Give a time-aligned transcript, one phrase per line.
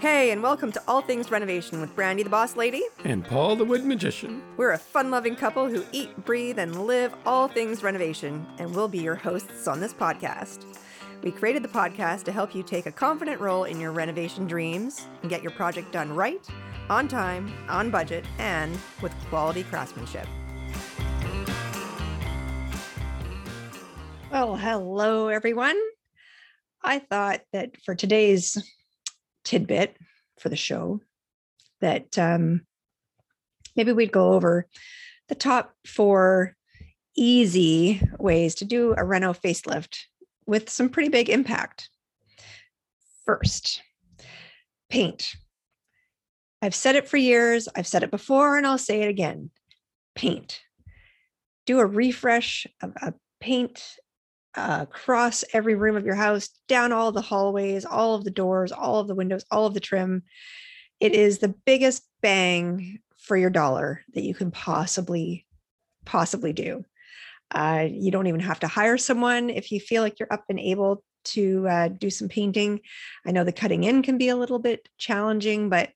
[0.00, 2.82] Hey, and welcome to All Things Renovation with Brandy the Boss Lady.
[3.04, 4.42] And Paul the Wood Magician.
[4.56, 8.88] We're a fun loving couple who eat, breathe, and live all things renovation, and we'll
[8.88, 10.64] be your hosts on this podcast.
[11.22, 15.06] We created the podcast to help you take a confident role in your renovation dreams
[15.20, 16.48] and get your project done right,
[16.88, 20.26] on time, on budget, and with quality craftsmanship.
[24.32, 25.78] Well, hello, everyone.
[26.82, 28.56] I thought that for today's
[29.44, 29.96] tidbit
[30.38, 31.00] for the show
[31.80, 32.62] that um,
[33.76, 34.66] maybe we'd go over
[35.28, 36.56] the top four
[37.16, 39.98] easy ways to do a Reno facelift
[40.46, 41.88] with some pretty big impact.
[43.24, 43.82] First,
[44.88, 45.34] paint.
[46.62, 49.50] I've said it for years, I've said it before, and I'll say it again
[50.14, 50.60] paint.
[51.66, 53.82] Do a refresh of a paint
[54.56, 58.72] uh, across every room of your house, down all the hallways, all of the doors,
[58.72, 60.22] all of the windows, all of the trim.
[60.98, 65.46] It is the biggest bang for your dollar that you can possibly
[66.04, 66.84] possibly do.
[67.52, 70.58] Uh, you don't even have to hire someone if you feel like you're up and
[70.58, 72.80] able to uh, do some painting.
[73.26, 75.90] I know the cutting in can be a little bit challenging, but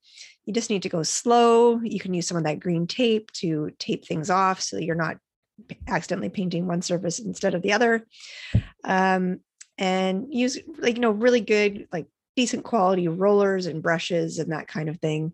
[0.44, 1.80] you just need to go slow.
[1.80, 5.16] You can use some of that green tape to tape things off so you're not
[5.86, 8.06] accidentally painting one surface instead of the other.
[8.84, 9.40] Um,
[9.76, 14.68] and use like you know really good like decent quality rollers and brushes and that
[14.68, 15.32] kind of thing.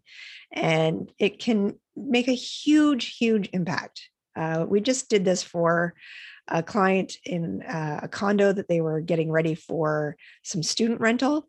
[0.53, 4.09] And it can make a huge huge impact.
[4.37, 5.95] Uh, we just did this for
[6.49, 11.49] a client in uh, a condo that they were getting ready for some student rental.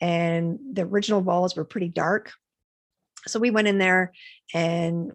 [0.00, 2.32] And the original walls were pretty dark.
[3.26, 4.12] So we went in there
[4.54, 5.12] and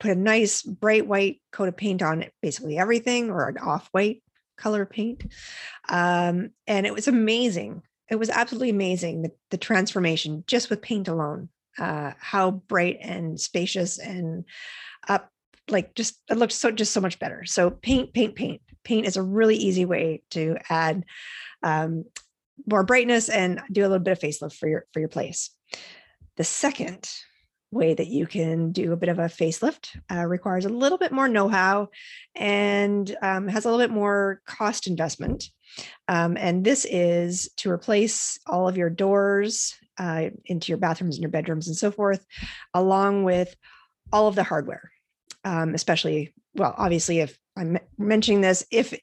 [0.00, 3.88] put a nice bright white coat of paint on it, basically everything, or an off
[3.92, 4.22] white
[4.56, 5.24] color paint.
[5.88, 7.82] Um, and it was amazing.
[8.10, 11.48] It was absolutely amazing the, the transformation just with paint alone.
[11.78, 14.44] Uh, how bright and spacious and
[15.08, 15.30] up
[15.68, 17.44] like just it looks so just so much better.
[17.44, 18.60] So paint, paint, paint.
[18.82, 21.04] Paint is a really easy way to add
[21.62, 22.04] um,
[22.66, 25.50] more brightness and do a little bit of facelift for your for your place.
[26.36, 27.08] The second
[27.70, 31.12] way that you can do a bit of a facelift uh, requires a little bit
[31.12, 31.88] more know-how
[32.34, 35.44] and um, has a little bit more cost investment.
[36.08, 41.22] Um, and this is to replace all of your doors uh, into your bathrooms and
[41.22, 42.24] your bedrooms and so forth
[42.74, 43.54] along with
[44.12, 44.90] all of the hardware.
[45.44, 48.94] Um, especially well obviously if i'm mentioning this if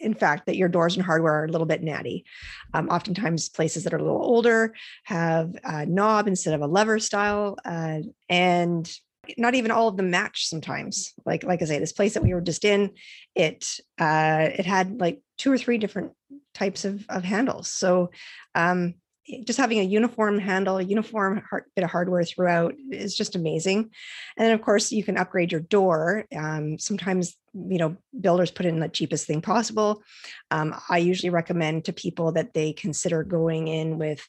[0.00, 2.24] in fact, that your doors and hardware are a little bit natty.
[2.72, 4.74] Um, oftentimes, places that are a little older
[5.04, 8.90] have a knob instead of a lever style, uh, and
[9.38, 11.14] not even all of them match sometimes.
[11.24, 12.92] Like like I say, this place that we were just in,
[13.34, 16.12] it uh, it had like two or three different
[16.54, 17.68] types of of handles.
[17.68, 18.10] So
[18.54, 18.94] um,
[19.44, 23.90] just having a uniform handle, a uniform hard, bit of hardware throughout is just amazing.
[24.36, 26.26] And then, of course, you can upgrade your door.
[26.36, 30.02] Um, sometimes you know builders put in the cheapest thing possible.
[30.50, 34.26] Um, i usually recommend to people that they consider going in with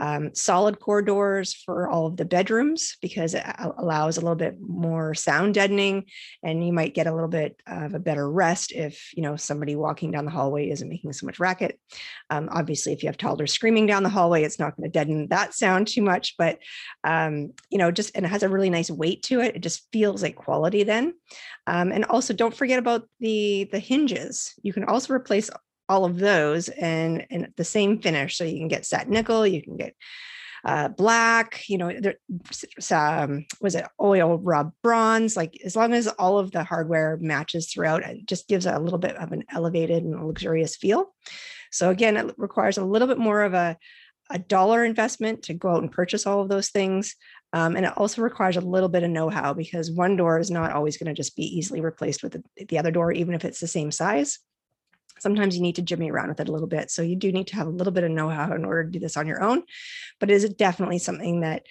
[0.00, 3.44] um, solid core doors for all of the bedrooms because it
[3.78, 6.04] allows a little bit more sound deadening
[6.42, 9.76] and you might get a little bit of a better rest if you know somebody
[9.76, 11.78] walking down the hallway isn't making so much racket.
[12.30, 15.28] Um, obviously if you have toddlers screaming down the hallway it's not going to deaden
[15.28, 16.58] that sound too much but
[17.04, 19.56] um, you know just and it has a really nice weight to it.
[19.56, 21.14] It just feels like quality then.
[21.66, 24.52] Um, and also don't forget forget about the the hinges.
[24.60, 25.50] You can also replace
[25.88, 28.36] all of those and and the same finish.
[28.36, 29.94] So you can get satin nickel, you can get
[30.64, 32.16] uh, black, you know, there,
[32.90, 35.36] um, was it oil rub bronze?
[35.36, 38.98] Like as long as all of the hardware matches throughout, it just gives a little
[38.98, 41.14] bit of an elevated and luxurious feel.
[41.70, 43.76] So again, it requires a little bit more of a
[44.28, 47.14] a dollar investment to go out and purchase all of those things.
[47.56, 50.72] Um, and it also requires a little bit of know-how because one door is not
[50.72, 53.60] always going to just be easily replaced with the, the other door, even if it's
[53.60, 54.40] the same size.
[55.20, 56.90] Sometimes you need to jimmy around with it a little bit.
[56.90, 58.98] So you do need to have a little bit of know-how in order to do
[58.98, 59.62] this on your own.
[60.20, 61.62] But it is definitely something that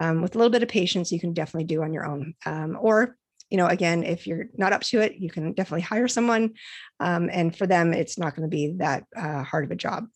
[0.00, 2.32] um, with a little bit of patience, you can definitely do on your own.
[2.46, 3.18] Um, or
[3.50, 6.54] you know, again, if you're not up to it, you can definitely hire someone.
[7.00, 10.06] Um, and for them, it's not going to be that uh, hard of a job.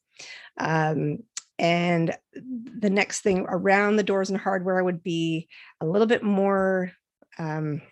[0.59, 1.19] Um,
[1.59, 5.49] and the next thing around the doors and hardware would be
[5.81, 6.93] a little bit more,
[7.39, 7.83] um,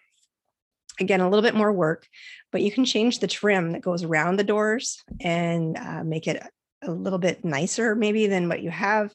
[1.00, 2.06] again, a little bit more work,
[2.52, 6.42] but you can change the trim that goes around the doors and uh, make it
[6.82, 9.12] a little bit nicer maybe than what you have.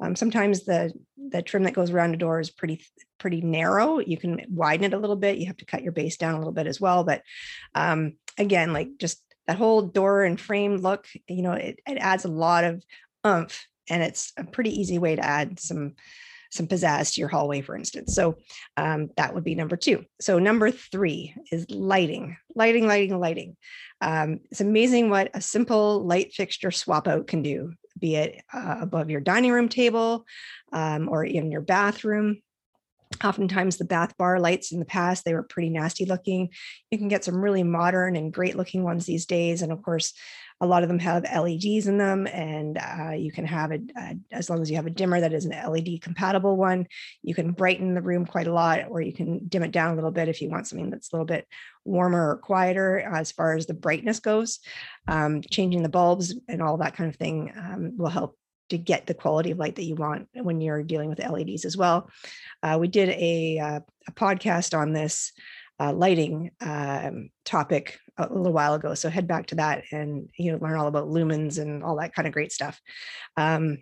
[0.00, 0.92] Um, sometimes the
[1.30, 2.84] the trim that goes around a door is pretty
[3.18, 3.98] pretty narrow.
[3.98, 5.38] You can widen it a little bit.
[5.38, 7.04] You have to cut your base down a little bit as well.
[7.04, 7.22] But
[7.74, 12.24] um, again, like just that whole door and frame look, you know, it, it adds
[12.24, 12.82] a lot of
[13.24, 15.94] oomph and it's a pretty easy way to add some
[16.50, 18.14] some pizzazz to your hallway, for instance.
[18.14, 18.36] So
[18.76, 20.04] um, that would be number two.
[20.20, 23.56] So number three is lighting, lighting, lighting, lighting.
[24.02, 28.76] Um, it's amazing what a simple light fixture swap out can do, be it uh,
[28.80, 30.26] above your dining room table
[30.74, 32.42] um, or in your bathroom
[33.22, 36.48] oftentimes the bath bar lights in the past they were pretty nasty looking
[36.90, 40.14] you can get some really modern and great looking ones these days and of course
[40.62, 43.82] a lot of them have leds in them and uh, you can have it
[44.30, 46.86] as long as you have a dimmer that is an led compatible one
[47.22, 49.94] you can brighten the room quite a lot or you can dim it down a
[49.96, 51.48] little bit if you want something that's a little bit
[51.84, 54.60] warmer or quieter as far as the brightness goes
[55.08, 58.38] um, changing the bulbs and all that kind of thing um, will help
[58.68, 61.76] to get the quality of light that you want when you're dealing with LEDs as
[61.76, 62.08] well.
[62.62, 65.32] Uh, we did a, uh, a, podcast on this
[65.82, 70.52] uh, lighting um, topic a little while ago, so head back to that and you
[70.52, 72.80] know learn all about lumens and all that kind of great stuff.
[73.36, 73.78] Um,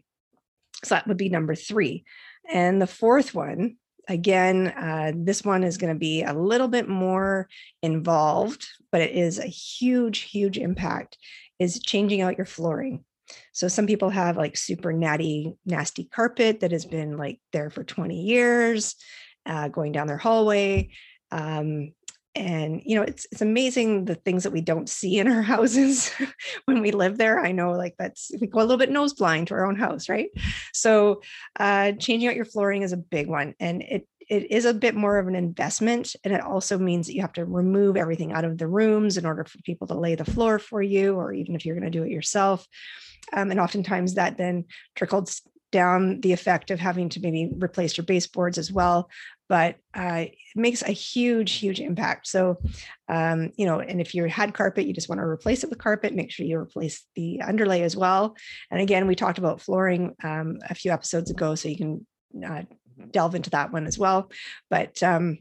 [0.83, 2.05] so that would be number three,
[2.51, 3.77] and the fourth one.
[4.09, 7.49] Again, uh, this one is going to be a little bit more
[7.83, 11.19] involved, but it is a huge, huge impact.
[11.59, 13.05] Is changing out your flooring.
[13.53, 17.85] So some people have like super natty, nasty carpet that has been like there for
[17.85, 18.97] 20 years,
[19.45, 20.91] uh, going down their hallway.
[21.31, 21.93] Um,
[22.35, 26.13] and you know, it's it's amazing the things that we don't see in our houses
[26.65, 27.41] when we live there.
[27.41, 30.09] I know like that's we go a little bit nose blind to our own house,
[30.09, 30.31] right?
[30.73, 31.23] So
[31.59, 34.95] uh, changing out your flooring is a big one, and it it is a bit
[34.95, 38.45] more of an investment and it also means that you have to remove everything out
[38.45, 41.57] of the rooms in order for people to lay the floor for you or even
[41.57, 42.65] if you're going to do it yourself
[43.33, 48.05] um, and oftentimes that then trickles down the effect of having to maybe replace your
[48.05, 49.09] baseboards as well.
[49.49, 52.27] But uh, it makes a huge huge impact.
[52.29, 52.59] So
[53.09, 55.79] um, you know and if you had carpet you just want to replace it with
[55.79, 58.37] carpet make sure you replace the underlay as well.
[58.71, 62.07] And again we talked about flooring um, a few episodes ago so you can
[62.45, 62.63] uh,
[63.11, 64.31] delve into that one as well.
[64.69, 65.39] But um,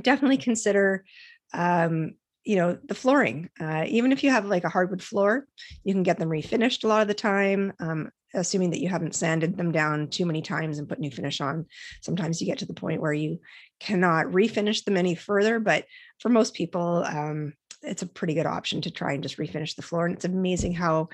[0.00, 1.04] definitely consider
[1.52, 2.14] um,
[2.44, 3.50] you know the flooring.
[3.60, 5.46] Uh, even if you have like a hardwood floor
[5.84, 7.72] you can get them refinished a lot of the time.
[7.80, 11.40] Um, assuming that you haven't sanded them down too many times and put new finish
[11.40, 11.66] on
[12.02, 13.40] sometimes you get to the point where you
[13.80, 15.84] cannot refinish them any further but
[16.20, 17.52] for most people um,
[17.86, 20.06] it's a pretty good option to try and just refinish the floor.
[20.06, 21.08] And it's amazing how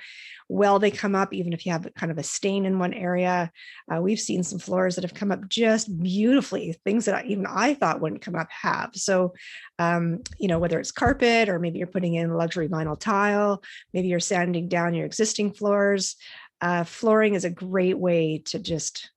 [0.49, 3.53] well they come up, even if you have kind of a stain in one area.
[3.93, 7.75] Uh, we've seen some floors that have come up just beautifully, things that even I
[7.75, 8.91] thought wouldn't come up have.
[8.95, 9.35] So,
[9.79, 13.63] um, you know, whether it's carpet or maybe you're putting in luxury vinyl tile,
[13.93, 16.17] maybe you're sanding down your existing floors.
[16.61, 19.11] Uh, flooring is a great way to just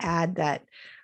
[0.00, 0.62] add that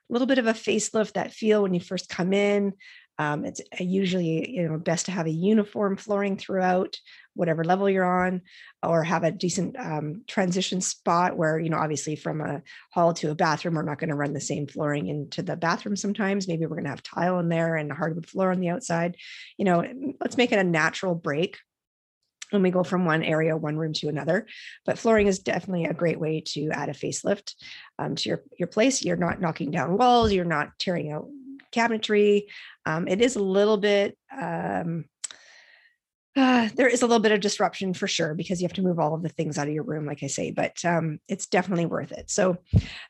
[0.09, 2.75] little bit of a facelift, that feel when you first come in.
[3.17, 6.99] Um, it's uh, usually you know best to have a uniform flooring throughout
[7.35, 8.43] whatever level you're on,
[8.83, 12.63] or have a decent um, transition spot where you know obviously from a
[12.93, 15.95] hall to a bathroom we're not going to run the same flooring into the bathroom.
[15.95, 19.17] Sometimes maybe we're going to have tile in there and hardwood floor on the outside.
[19.59, 19.85] You know,
[20.21, 21.59] let's make it a natural break
[22.55, 24.47] when we go from one area, one room to another.
[24.87, 27.55] But flooring is definitely a great way to add a facelift
[27.99, 29.03] um, to your, your place.
[29.03, 31.29] You're not knocking down walls, you're not tearing out
[31.73, 32.45] cabinetry.
[32.87, 35.05] Um, it is a little bit, um,
[36.37, 38.99] uh, there is a little bit of disruption for sure because you have to move
[38.99, 41.87] all of the things out of your room, like I say, but um, it's definitely
[41.87, 42.29] worth it.
[42.29, 42.59] So,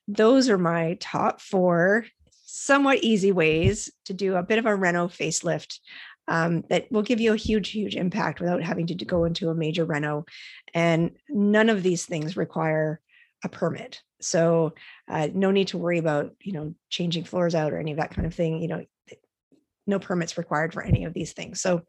[0.07, 2.05] those are my top four
[2.45, 5.79] somewhat easy ways to do a bit of a reno facelift
[6.29, 9.55] um, that will give you a huge, huge impact without having to go into a
[9.55, 10.25] major reno.
[10.73, 13.01] And none of these things require
[13.43, 14.01] a permit.
[14.21, 14.75] So
[15.09, 18.15] uh, no need to worry about, you know, changing floors out or any of that
[18.15, 18.63] kind of thing.
[18.63, 18.85] You know,
[19.87, 21.61] no permits required for any of these things.
[21.61, 21.83] So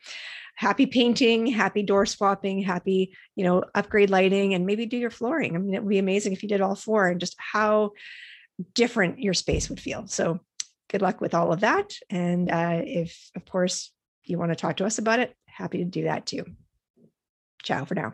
[0.55, 5.55] happy painting, happy door swapping, happy, you know, upgrade lighting, and maybe do your flooring.
[5.55, 7.91] I mean, it would be amazing if you did all four and just how
[8.73, 10.07] different your space would feel.
[10.07, 10.39] So
[10.89, 11.93] good luck with all of that.
[12.09, 13.91] And uh, if, of course,
[14.29, 16.45] you want to talk to us about it, happy to do that too.
[17.63, 18.13] Ciao for now.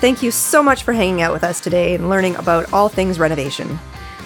[0.00, 3.18] Thank you so much for hanging out with us today and learning about all things
[3.18, 3.78] renovation.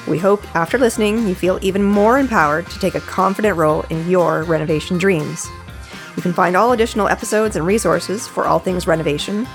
[0.06, 4.10] We hope after listening, you feel even more empowered to take a confident role in
[4.10, 5.46] your renovation dreams.
[6.16, 9.46] You can find all additional episodes and resources for all things renovation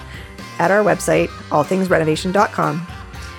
[0.57, 2.87] at our website, allthingsrenovation.com.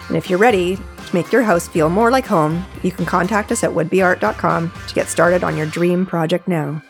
[0.09, 3.51] And if you're ready to make your house feel more like home, you can contact
[3.53, 6.83] us at woodbeart.com to get started on your dream project now.